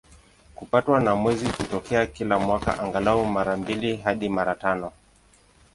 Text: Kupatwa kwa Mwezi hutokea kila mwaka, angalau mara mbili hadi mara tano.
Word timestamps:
Kupatwa 0.55 1.01
kwa 1.01 1.15
Mwezi 1.15 1.45
hutokea 1.47 2.05
kila 2.07 2.39
mwaka, 2.39 2.79
angalau 2.79 3.25
mara 3.25 3.57
mbili 3.57 3.97
hadi 3.97 4.29
mara 4.29 4.55
tano. 4.55 4.91